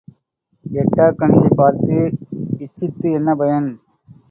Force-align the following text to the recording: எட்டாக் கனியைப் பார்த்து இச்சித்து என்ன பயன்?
எட்டாக் 0.65 1.17
கனியைப் 1.19 1.55
பார்த்து 1.55 1.97
இச்சித்து 2.59 3.07
என்ன 3.11 3.35
பயன்? 3.35 3.69